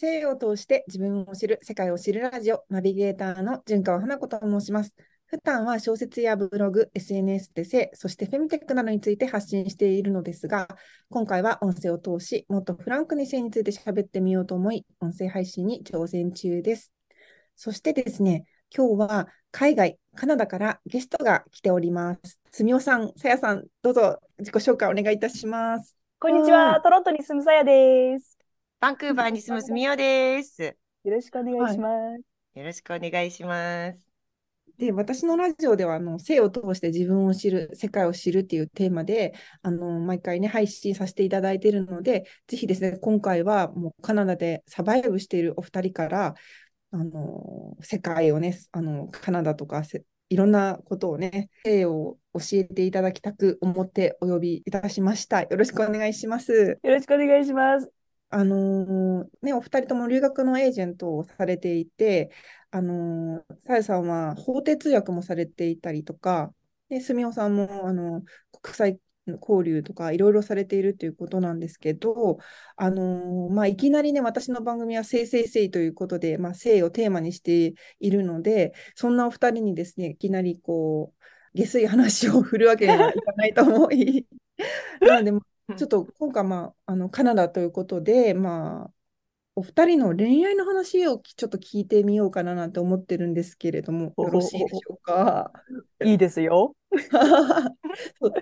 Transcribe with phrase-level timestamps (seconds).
[0.00, 4.94] 性を通して自分を知る、世界を知るラジオ、ナビゲーターの純川花子と申します。
[5.26, 10.68] 普段は小説やブログ、SNS で性、そしてフェミテックなどについて発信しているのですが、
[11.10, 16.94] 今回は音声を通し、もっとフランクに性について喋ってみようと思い、音声配信に挑戦中です。
[17.56, 22.40] そしてですね、今日は海外、カナダからゲストが来ております。
[22.52, 25.96] すみおさん、さやさん、どうぞ自己紹介お願いいたします。
[26.20, 28.37] こんにちは、トロントに住むさやです。
[28.80, 30.62] バンクーバーに住むすみおです。
[30.62, 32.16] よろしくお願いします、は
[32.54, 32.58] い。
[32.60, 33.98] よろしくお願いします。
[34.78, 46.34] で、私のラジオでは、あの、性を通して自分を知る、世界を知るっていうテーマで、あの、毎回ね、配信させていただいているので、ぜひですね、今回はもうカナダでサバイブしているお二人から、
[46.92, 49.82] あの、世界をね、あの、カナダとか、
[50.28, 55.42] いろんなことをね、性を教えていただきたく思ってお呼びいたしました。
[55.42, 56.78] よろしくお願いします。
[56.80, 57.97] よろしくお願いします。
[58.30, 62.30] あのー、ね、お二人とも留学のエージェントをされていて、
[62.70, 66.52] あのー、さやさんは法廷通訳もされていたりとか、
[66.88, 68.22] で、すみおさんも、あの、
[68.62, 69.00] 国際
[69.42, 72.38] 交流とかいろいろされているということなんですけど、
[72.76, 81.18] あのー、まあ、いきなりね、私の番組は性性性ということで、まあ、性をテーマにしているので、そんなお二人にですね、いきなりこう、
[81.54, 84.26] 下水話を振るわけにはいかないと思い、
[85.00, 85.46] なので、
[85.76, 88.90] ちょっと今回、まあ、あのカナダということで、まあ、
[89.54, 95.52] お二人の恋愛の話をちょっと聞いてみようかななんて思ってるんですけれども、よろしいでしょうか？
[96.04, 96.76] いいですよ。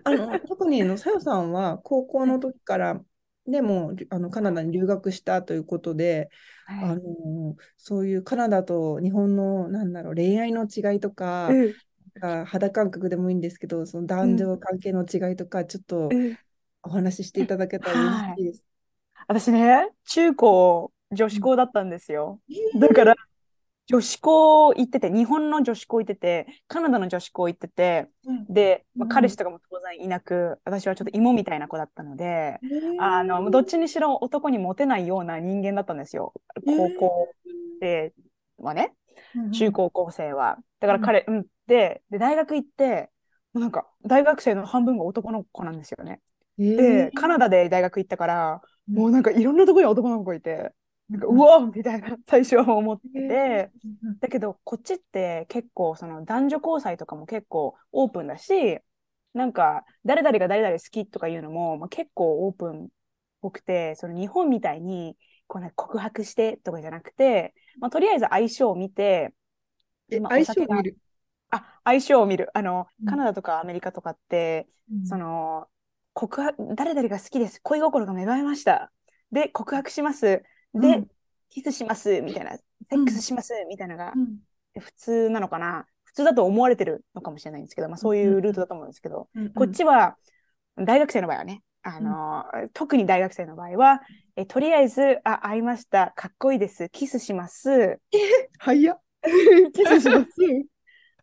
[0.05, 3.01] あの特にのさよさんは高校の時から
[3.47, 6.29] でもあのカナダに留学したということで、
[6.67, 16.11] はい、あのそういうカナダと日本のなんだろう恋愛の違いとか、うん、肌感覚でもいいんですけどその男女関係の違いとか、ちょっと
[16.87, 18.65] お話ししていただけたら嬉しいです。
[19.29, 22.41] 私ね、中高、女子校だったんですよ。
[22.78, 23.15] だから、
[23.87, 32.59] 女子校行ってて、日本の女子校行ってて、カナダの女子校行ってて、うん、で、まあ、彼氏とかも当然いなく、私はちょっと芋みたいな子だったので、
[32.99, 36.32] あの、どっちにしろ男にモテないような人間だったんですよ。
[36.65, 37.34] 高校
[37.81, 38.12] で
[38.59, 38.93] はね、
[39.53, 40.59] 中高校生は。
[40.81, 43.11] だから彼、うん、で、で、大学行って、
[43.55, 46.21] なんか、大学生の半分が男の子なんですよね。
[46.59, 50.72] で、カナダで大学行ったから、もうなんかいろんなところに男の子いて、
[51.09, 53.71] なんかうわみたいな 最初は思ってて、
[54.21, 58.78] だけどこっちって結構その男女交際とかも結構オープンだし、
[59.34, 62.88] なんか誰々が誰々好きとかいうのも、まあ、結構オープンっ
[63.41, 69.34] ぽくて、その日本みたいにこう、ね、告白してとかじゃなくて、まあ、とりあえず相性を見て、
[70.21, 70.97] まあ、相性を見る。
[71.50, 72.50] あ、相性を見る。
[72.55, 75.69] あの、カナダとかアメリカとかって、うん、その、
[76.16, 77.60] 告白、誰々が好きです。
[77.62, 78.91] 恋心が芽生えました。
[79.31, 80.25] で、告白します。
[80.27, 81.06] で、うん、
[81.50, 82.22] キスします。
[82.22, 82.56] みたいな。
[82.56, 83.53] セックスします。
[83.69, 84.15] みたいなのが、
[84.81, 85.84] 普通なのかな。
[86.05, 90.16] 普通だと思われてるのかもしれないんですけど、まあそういうルートだと思うんですけど、こっちは、
[90.78, 94.00] 大学生の場合はね、あの、特に大学生の場合は、
[94.37, 96.15] えとりあえず、あ、会いました。
[96.16, 96.88] かっこいいです。
[96.88, 97.71] キスします。
[97.71, 97.99] え、
[98.59, 99.00] 早っ。
[99.75, 100.31] キスします。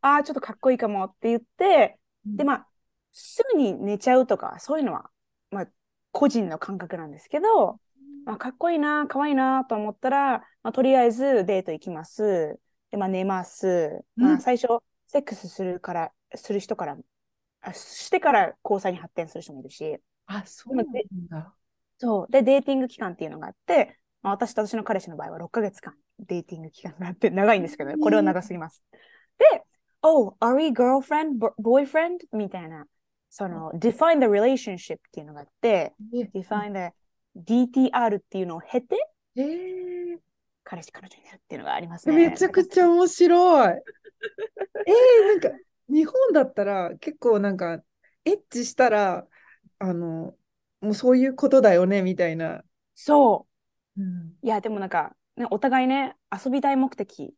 [0.02, 2.68] あ、ちょっとかっこいいかもって言って、で、まあ、
[3.14, 5.10] すぐに寝ちゃうとか、そういうのは、
[5.52, 5.68] まあ、
[6.12, 7.80] 個人の感覚なんですけど、
[8.26, 12.60] まあ、かっこいいな、かわいいなと思ったら、まあ、とりあえずデート行きます。
[12.92, 14.04] で、まあ、寝ます。
[14.16, 16.98] まあ、最初、セックスするから、する人から、
[17.62, 19.98] あしてから交際に発展する人もいるし。
[20.26, 20.86] あ、そうなん
[21.28, 21.56] だ。
[22.00, 22.32] そう。
[22.32, 28.84] で、デーティング期間っていうのがあって、まあ、私と私の彼氏の場合は6ヶ月間デーティング期間があって、長いんですけど、ね、これは長すぎます。
[29.38, 29.64] で、
[30.06, 32.18] Oh, are we girlfriend, boyfriend?
[32.34, 32.86] みたいな。
[33.36, 35.96] その、define the relationship っていうのがあって、
[36.36, 36.94] define
[37.36, 38.96] the DTR っていうのを経て、
[39.36, 40.18] えー、
[40.64, 42.30] 彼氏、彼女になるっていうのがありますね。
[42.30, 43.70] めちゃくちゃ面白い。
[43.74, 45.50] えー、なんか、
[45.90, 47.82] 日本だったら結構なんか、
[48.24, 49.26] エッチしたら、
[49.80, 50.36] あの、
[50.82, 52.64] もうそういうことだよね、みたいな。
[52.94, 53.48] そ
[53.98, 54.00] う。
[54.00, 57.34] うん、いや、でもなんか、ね、お互いね、遊びたい目的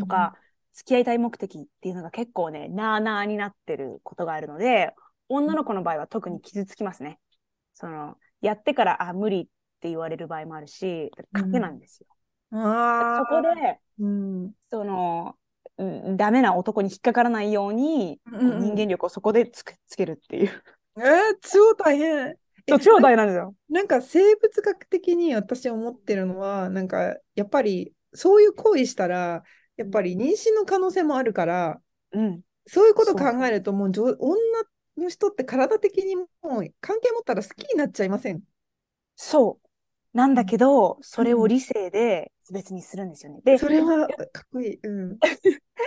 [0.00, 0.40] とか、うん、
[0.72, 4.92] 付き合いたい目的っていうのが結構ね、なあなあになってることがあるので、
[5.28, 7.18] 女の子の場合は特に傷つきますね。
[7.74, 9.44] その、やってから、あ、無理っ
[9.80, 12.06] て言われる場合もあるし、賭けなんですよ。
[12.52, 15.36] うん、そこで、うん、その、
[16.16, 20.62] ダメな男に引っかからないように、うん、人間力をそこでつつけるっていう。
[20.98, 21.04] えー、
[21.42, 22.36] 超大変。
[22.68, 23.54] そう超大変なんですよ。
[23.68, 29.44] なんか生物学的に私思ってるのは、なんかやっぱりそういう行為したら、
[29.76, 31.80] やっぱり妊娠の可能性もあるから、
[32.12, 34.16] うん、そういうこと考えると、もう女
[34.98, 36.24] の人って体的にも
[36.60, 38.42] う関係持ったら好きになっちゃいません？
[39.14, 39.66] そう。
[40.16, 43.40] なんだけど、それを理性で別にするんですよね。
[43.44, 44.80] で、それはかっこいい。
[44.82, 45.18] うん。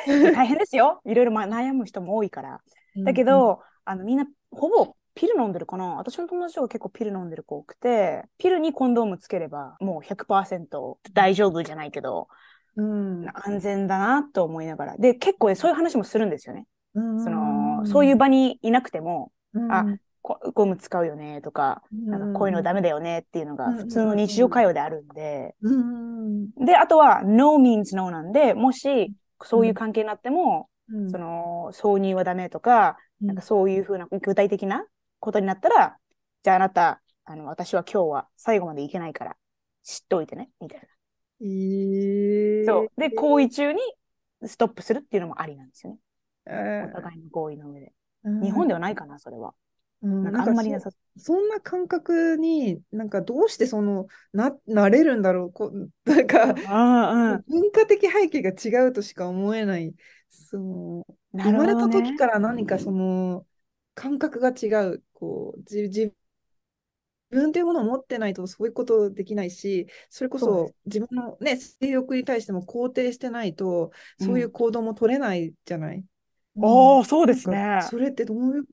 [0.33, 1.01] 大変ですよ。
[1.06, 2.61] いろいろま悩む人も多いから。
[3.03, 5.95] だけど、あのみんなほぼピル飲んでるかな？
[5.95, 12.27] 私の友達が結構ピル飲んでる子多くて、ピルにコンドームつければもう100%大丈夫じゃないけど、
[12.75, 14.97] うん、安全だなと思いながら。
[14.97, 16.65] で、結構そういう話もするんですよね。
[16.94, 17.38] うん、その、
[17.85, 19.85] そういう場にいなくても、うん、あ、
[20.21, 34.85] こゴム使うよねとか、なんかこういうのダメだよねっていうのが普通の日常会話であるんで、うん、で、あとは no means no なんで、もしそういう関係になっても、うん、その挿入はダメとか、なんかそういうふうな具体的な
[35.19, 35.97] ことになったら、
[36.43, 39.35] じゃああなた、あの、私は今日は最後までいけないから
[39.83, 40.87] 知っておいてね、みたいな。
[41.41, 42.87] えー、そう。
[42.97, 43.79] で、行為中に
[44.45, 45.99] ストップするっていうのもありなんですよね。
[46.49, 47.93] えお互いの合意の上で。
[48.25, 49.53] ー、日本ではないかな、それは。
[50.01, 50.89] うん、なんかあんまりなさ。
[50.91, 55.51] そそんな感覚になんかどうしてそのななれるんだろう。
[55.51, 55.71] こ
[56.05, 56.55] なんか、
[57.47, 59.93] 文化的背景が違うとしか思えない。
[60.29, 63.45] その、ね、生まれた時から何かその
[63.93, 65.03] 感覚が違う。
[65.13, 66.13] こう自自
[67.29, 75.97] 分というものを持ってないとそういうことできないしそれこそ自分の、ね、性欲に対しても肯定してないとそういう行動も取れないじゃない。
[75.97, 76.05] うん、
[76.61, 77.79] おーそうですね。
[77.89, 78.65] それってどういう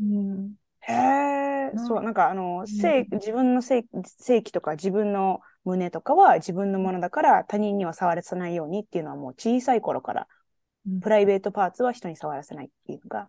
[0.00, 10.28] うん、へえ、そう、なんかあの、性、自分の性性器とか自分の胸とかは自分のものだから他人には触らせないようにっていうのはもう小さい頃から、
[11.02, 13.28] プライベートパーツは人に触らせないっていうのが、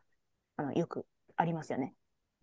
[0.56, 1.06] あの、よく
[1.36, 1.94] ありますよね。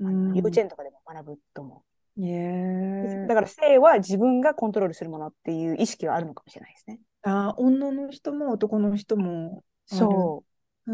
[0.01, 2.21] うん、幼稚園とかでも学ぶと思う。
[2.21, 3.27] Yeah.
[3.29, 6.99] だから性は自分がコントロールするものっていう意識はあるのかもしれないですね。
[7.23, 9.63] ああ、女の人も男の人も。
[9.87, 10.48] そう。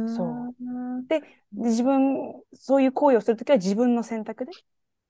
[0.08, 1.06] そう。
[1.08, 4.52] で、自分、そういう行為をするときは自分の選択で、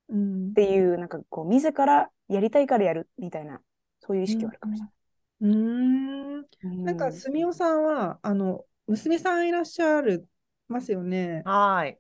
[0.09, 3.61] うん、っていう、なんかこう、自らやりたいからやるみたいな、
[4.01, 4.93] そういう意識はあるかもしれない。
[5.41, 6.39] うん。
[6.39, 10.29] うんなんか、すみおさんは、あの、娘さんいらっしゃる
[10.69, 11.43] ますよね。
[11.45, 11.99] はい。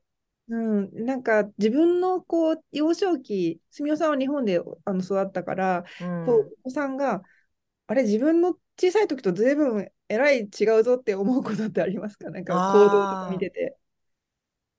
[0.48, 7.22] うん、なんか自分のこう幼少期、すみおさんは日本であの育ったから、うん、こうお子さんが、
[7.86, 12.30] あれ、自分の小さい時とずいぶんえらい違うぞって思うことってありますか？
[12.30, 13.76] なんか行動とか見てて。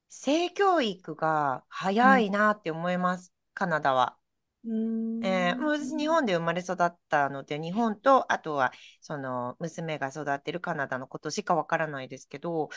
[0.09, 4.17] 性教育が早いなって思います、うん、カナダは。
[4.67, 12.69] うんえー、もう私日本で生まれ育ったので日本とあとはその娘が育ってるカナダのことしかわからないですけど、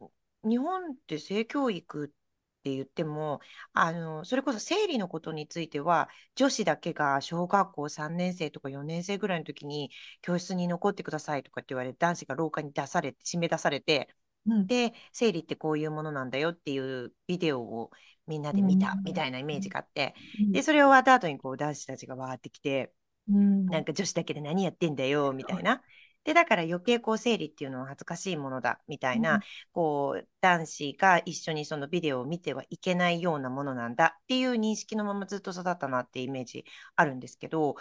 [0.00, 2.12] うん、日本って性教育
[2.60, 3.40] って言っても
[3.72, 9.90] あのそれこそ生理のことについては女子だけが小学校3年生とか4年生ぐらいの時に
[10.20, 14.10] 教室に残ってくださいとかって言われて男子が廊下に出されて締め出されて、
[14.46, 17.90] うん、で生理ってこういうものなんだよっていうビデオを
[18.26, 20.14] みんなで見たみたいなイメージがあって、
[20.46, 22.92] うん、でそれを終わった後にこう男子たちがわーってきて、
[23.30, 25.80] うん、なんか女子だけで何やってんだよみたいな。
[26.24, 29.40] でだから余計こう生理っていうのは恥ずかしいものだみたいな、うん、
[29.72, 36.64] こう男子が一緒にそのビデオを見てはいけないようなものなんだっていう認識のままずっと育ったなってイメージ
[36.96, 37.76] あるんですけど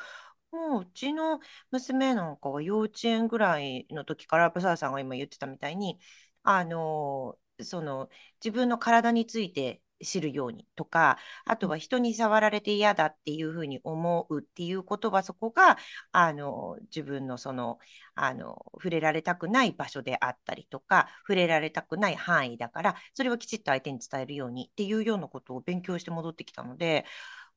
[0.51, 1.39] もううちの
[1.71, 5.99] 娘なんかは幼稚園ぐらいの時からブサーさんが今言ってたみたいに
[6.43, 8.09] あのその
[8.43, 15.77] 自分の体について知るようにとかあとは人に触られて嫌だっていうふうに思うっていうことはそこが
[16.11, 17.79] あの自分のその
[18.15, 27.05] あの触れられたくない場所であったりとか触れられたくない範囲だからそれをきちっと相手に伝えるようにっていうようなことを勉強して戻ってきたのでやっ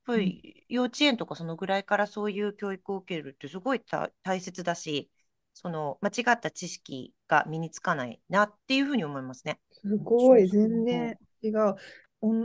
[0.07, 3.81] ぱり幼稚園とかそのぐらいからそういう教育を受けるってすごい
[4.23, 5.11] 大切だし
[5.55, 9.61] その間違った知識が身につかないなっていうふうに思いますね。
[9.71, 11.76] すごい全然違う。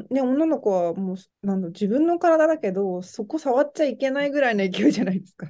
[0.09, 5.47] ね、女の子はもうなんだ自分の体だけどそこ触っちゃいけないぐらいの勢いじゃないですか。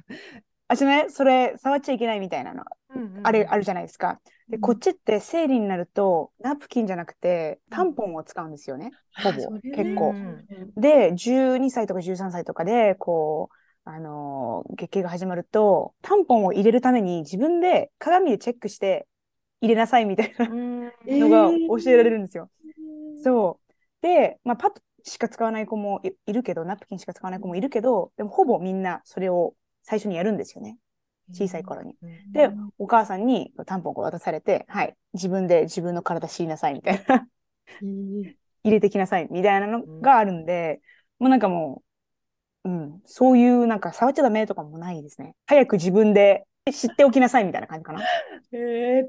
[0.68, 2.62] あじゃねそれ触っちゃいけないみたいなの、
[2.94, 4.20] うんうん、あれあるじゃないですか。
[4.50, 8.90] でこっちって生理になるとナプキンじゃなくてタンポンを使うんですよね、
[9.22, 10.14] ほぼ、ね、結構。
[10.76, 19.06] で12歳とか13歳とかでこうあの月経が始まるとタンポンを入れるために自分で鏡でチェックして
[19.62, 21.50] 入れなさいみたいなのが
[21.82, 22.50] 教えられるんですよ。
[22.60, 23.67] えー、そう
[24.00, 30.78] で、まあ、パッドしか使わない子もいるけど、ナプキンしか使わない子もいるけど、でもほぼみんなそれを最初にやるんですよね。
[31.32, 31.94] 小さい頃に。
[32.32, 37.28] で、お母さんにタンポンを渡されて、はい、自分で自分の体知りなさいみたいな。
[37.80, 40.80] 入れてきなさいみたいなのがあるんで、
[41.18, 41.82] もうなんかも
[42.64, 45.34] う、うん、そういうなんか触っちゃダメとかもないですね。
[45.46, 48.00] 早く自分で知っておきなさいみたいな感じかな。
[48.52, 48.56] え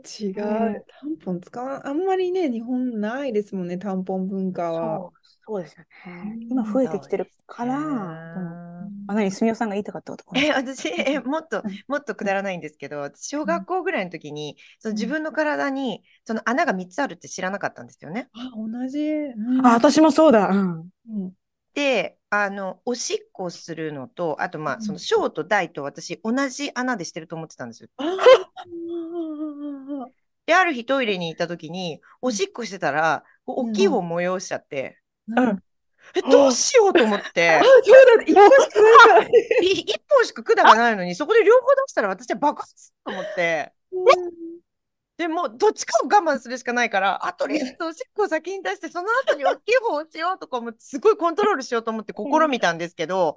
[0.04, 0.86] ー、違う。
[0.88, 5.00] タンポン使わん、あんまりね、日本ないですもんね、タンポン文化は。
[5.02, 5.88] そう、そうですよね。
[6.06, 7.76] うん今増えてきてるから、
[9.08, 18.30] あ、何、すみおさんが言いたかったことえ、私、え、もっとうん、もっとくだらないんですけど、私小学校ぐらいの時に、そのうん自分の体に、その穴が3つあるって知らなかったんですよね。
[18.34, 19.00] あ、同じ。
[19.00, 20.50] うんあ、私もそうだ。
[20.50, 20.90] うん。
[21.08, 21.34] うん
[21.74, 24.82] で、あの、おしっこをするのと、あと、まあ、うん。
[24.82, 27.90] その小と大と私、同じ穴でしてると思ってたんですよ。
[27.98, 28.04] あ
[30.46, 35.64] で、ある日トイレに行った時に、おしっこしてたら、こう大きい方催しちゃって、ーうん。
[36.16, 37.50] え、どうしようと思って。
[37.50, 38.36] あ、、そうだ、一
[40.10, 43.72] 本しか管がないのに、そこで両方出したら私は爆発と思って、
[45.20, 53.36] でもうどっちかを我慢するしかないから、あとりあえずおしっこを先に出して、その後に大きい方をしようとか思って、すごいコントロールしようと思って試みたんですけど、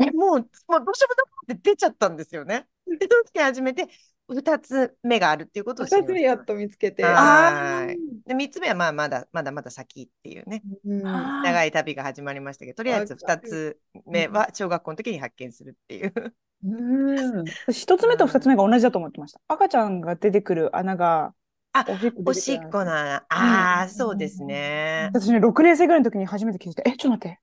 [0.00, 2.66] もう、もうどうしようもなくて出ちゃったんですよね。
[2.88, 3.86] で、その時初めて、
[4.30, 7.04] 2つ目があるっていうことを知りました二つ目やっと見つけて。
[7.04, 16.34] はーいで、3つ目はまあまだまだまだ先っていうね、うん長い旅が始まりましたけど、とりあえず2わかるつ目は小学校の時に発見するっていう。
[16.62, 19.40] うん一つ目と二つ目が同じだと思ってました。
[19.48, 21.32] 赤ちゃんが出てくる穴が、
[21.72, 23.24] あおしっこおしっこの穴。
[23.28, 25.08] ああ、そうですね。
[25.12, 27.40] 私ね、6年生ぐらいの時に初めて気づいて、え、ちょっと待って。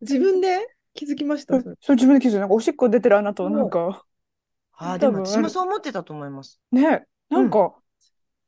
[0.00, 0.66] 自分で？
[0.94, 1.54] 気づきました？
[1.54, 4.04] うんそう、自分で気づいて、なんかおしっこ出てる穴と、なんか、
[4.76, 6.60] ああ、でも私もそう思ってたと思います。
[6.72, 7.74] ね、なんか、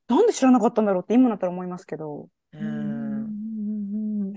[0.09, 2.94] なんで知らなかったんだろうって今になったら思いますけど、ううんん。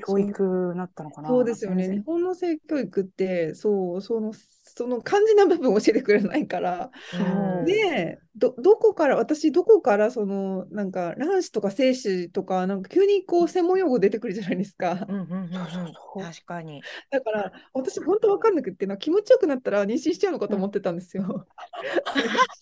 [0.08, 1.30] 教育なったのかな。
[1.30, 1.86] そうですよね。
[1.86, 15.12] 先日本の性教育って、そう、その、その肝心な部分を教えてくれないから、そうで、ど、どこから、私、どこから、その、なんか、卵子とか精子とか、なんか、急にこう、専門用語出てくるじゃないですかう。
[15.12, 16.82] んうんうんうんそうそうそう確かに。
[17.12, 21.48] だから、私、本当わかんなくって、気持ちよくなったら妊娠しちゃうのかと思ってたんですよ。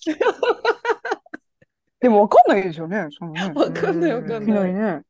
[2.00, 3.52] でもわかんないですよね、そのね。
[3.56, 4.74] わかんない、わかいんない。
[4.74, 5.02] ね。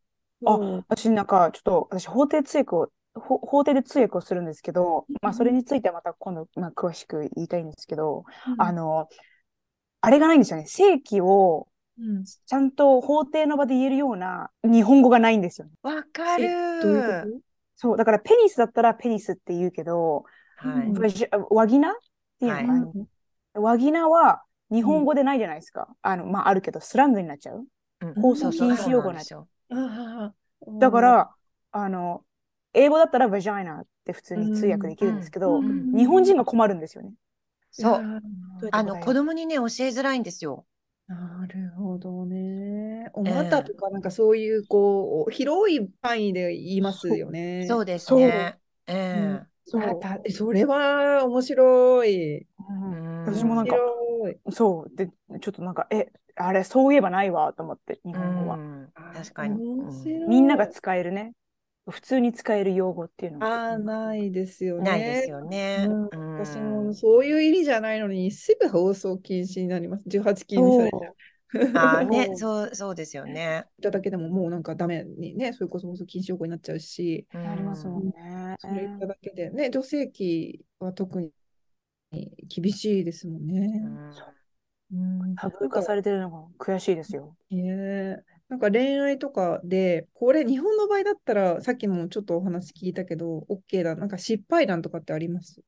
[0.42, 8.26] そう私なんか、ちょっと、私、法廷通訳を、ほ法廷で通訳をするんですけど、まあ、それについてはまた今度、まあ、詳しく言いたいんですけど、
[8.58, 9.08] あの、
[10.02, 10.68] あれがないんですよね。
[10.68, 15.74] 正規をうんちゃんと法廷の場で言えるような日本語がないんですよね。
[15.82, 16.44] わかる。
[17.34, 17.42] こ
[17.76, 20.26] そう、だからペニスだったらペニスって言うけど、
[20.58, 20.94] はい。
[21.50, 21.92] ワギナ？
[21.92, 21.94] っ
[22.40, 22.86] ていうのかな、
[23.54, 25.88] とワギナは日本語でないじゃないですか。
[26.02, 27.66] あの、まあ、あるけど、スラングになっちゃう。
[28.02, 29.48] うん放送禁止用語になっちゃう。
[30.80, 31.36] だか、ら、
[31.72, 32.26] あの、
[32.74, 37.14] 英語だったらバジャイナって普通に通訳できるんですけど、うん日本人が困るんですよね。
[37.72, 38.06] そう。
[38.62, 38.68] う。
[38.72, 40.66] あの、子供にね、教えづらいんですよ。
[41.08, 43.12] なるほどね。
[43.14, 47.68] お股とか、なんかそういう、こう、広い範囲で言いますよね。
[47.68, 48.60] そうですそうね。
[48.88, 50.32] ええそう。
[50.32, 52.48] それは面白い。
[52.60, 53.78] うんうん私もなんか。
[54.52, 54.96] そう。
[54.96, 55.08] で、
[55.42, 58.58] ちょっとなんか、え、あれ、そういえばないわと思って、日う本語は。
[58.58, 59.60] ん確かに。
[60.28, 61.34] みんなが使えるね。
[61.88, 63.78] 普通に使える用語っていうのああ、が。
[63.78, 64.84] ないですよね。
[64.84, 65.86] ないですよね。
[65.88, 70.04] うんうん私もそういう意味じゃないのに、すぐ放送禁止になります。
[70.08, 71.16] 18禁にされちゃう。
[71.78, 73.66] ああね、そ そう、そうですよね。
[73.80, 78.56] いただけでももうなんかダメにね、それこそ放送禁止用語になっちゃうし、うんありますもんね。
[78.60, 81.32] それ言っただけで、ね、女性器は特に
[82.48, 83.82] 厳しいですもんね。
[83.84, 84.12] うん
[84.92, 87.36] うんタブー化されてるのが悔しいですよ。
[87.50, 93.96] ねえなんか恋愛とかで、これ日本の場合だったら、さっきもちょっとお話聞いたけど、OK だ。
[93.96, 95.62] なんか失敗談とかってあります？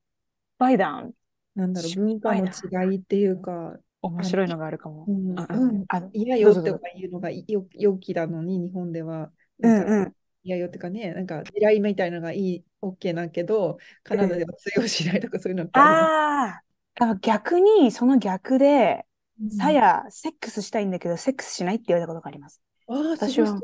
[0.60, 1.12] バイダン、
[1.56, 5.06] なんだろう、失文化敗の違いっていうか、面白いのがあるかも。
[5.08, 9.32] うんあうんあの嫌よってどうぞどうぞいうのがよ良きなのに、日本では。
[9.60, 10.14] うんうん。
[10.44, 16.62] 嫌よってかね、なんか嫌いみたいなのがいい、OK だけど、カナダでは通用しないとかそういうのってあ
[17.00, 19.07] あ逆に、その逆で、る
[19.50, 22.62] さや、セックスしたいんだけど、セックスしないって言われたことがあります。
[22.88, 23.60] ああ、私は。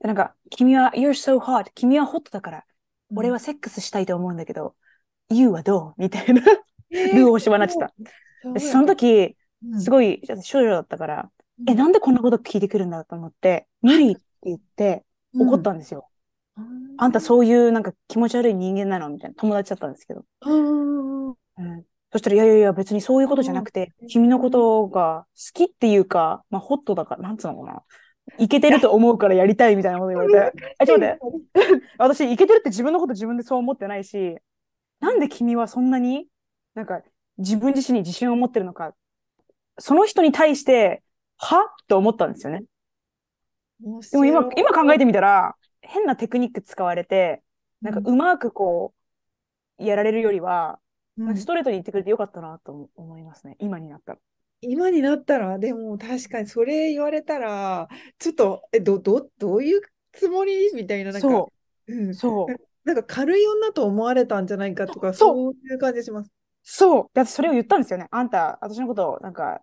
[0.00, 1.70] なんか、君は、you're so hot.
[1.74, 2.64] 君はホットだから、
[3.10, 3.18] うん。
[3.18, 4.74] 俺はセックスしたいと思うんだけど、
[5.30, 6.02] you はどう？
[6.02, 6.42] みたいな。
[6.90, 7.92] えールーを縛られてた。
[8.58, 9.80] その時、うん。
[9.80, 11.30] すごい、少女だったから、
[11.68, 16.08] え、なんでこんなこと聞いてくるんだと思って、無理って言って怒ったんですよ。
[16.08, 16.14] うん
[16.96, 19.08] あんたそういうなんか気持ち悪い人間なの？
[19.08, 19.34] みたいな。
[19.34, 20.24] 友達だったんですけど。
[20.42, 21.84] うんうん、
[22.14, 27.82] そしたら、いやいやいや、別にそういうことじゃなくて、君のことが好きっていうか、まあ、ホットだから、なんつうのかな。
[28.38, 31.86] いけてると思うからやりたいみたいなこと言われて、え、ちょっと待って。
[31.98, 34.38] 私、いけてるって自分のこと自分でそう思ってないし、
[35.00, 36.28] なんで君はそんなに、
[36.76, 37.02] なんか、
[37.38, 38.94] 自分自身に自信を持ってるのか、
[39.80, 41.02] その人に対して、
[41.36, 41.74] は？
[41.88, 42.62] と思ったんですよね。
[43.80, 47.42] でも今、今考えてみたら、変なテクニック使われて、
[47.82, 48.94] なんかうまくこ
[49.80, 50.78] う、やられるよりは、
[51.16, 51.34] なん。
[51.34, 53.56] かストレートに言ってくれてよかったなと思いますね。
[53.60, 54.18] 今になったら。
[54.60, 60.72] 今になったら、でも確かにそれ言われたら、ちょっと、え、ど、ど、どういうつもり？
[60.74, 61.52] みたいな、なんか、そ
[61.86, 61.94] う。
[61.94, 65.34] う、ん、そう、なんか軽い女と思われたんじゃないかとか、そう。
[65.34, 66.30] そういう感じします。
[66.62, 67.10] そう。
[67.12, 68.08] だってそれを言ったんですよね。
[68.10, 69.60] あんた、私のことを、なんか、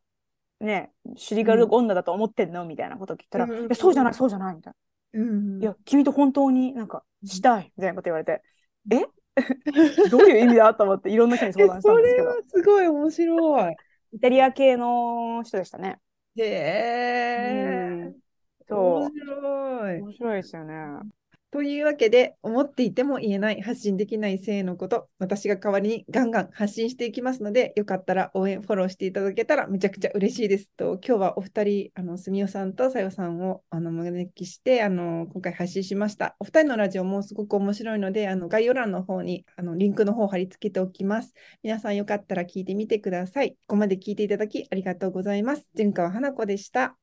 [0.59, 2.65] ね、シリガル女だと思ってんの？
[2.65, 4.73] みたいなことを聞いたら、うんいや、そうじゃない、そうじゃない、みたい
[5.13, 5.65] うんな。
[5.65, 8.43] いや、君と本当になんか、したい、みたいなこと言われて、
[8.91, 9.05] え？
[10.09, 13.77] どういう意味だと思って、いろんな人にえ相談したそんですけどれは、すごい面白い。
[14.13, 16.01] イタリア系の人でしたね。
[16.37, 18.21] へえ、うん
[18.69, 19.99] 面そ白い。
[19.99, 20.03] う。
[20.03, 20.73] 面白いですよね。
[21.51, 30.71] というわけで、思っていても言えない、発信できない性のこと、私が代わりにガンガン発信していきますので、よかったら応援、フォローしていただけたらめちゃくちゃ嬉しいです。
[30.77, 36.37] と今日はお二人、あの、すみおさんとさよさんをあの招きして、あの、今回発信しました。
[36.39, 41.33] お二人のラジオもすごく面白いので、あの、概要欄の方にあのリンクの方を貼り付けておきます。
[41.63, 43.51] 皆さんよかったら聞いてみてください。
[43.51, 45.67] ここまで聞いていただきありがとうございます。
[45.75, 46.95] 純川花子でした。